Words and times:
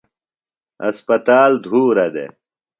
اسپتال 0.89 1.51
دُھورہ 1.63 2.07
دےۡ۔ 2.13 2.31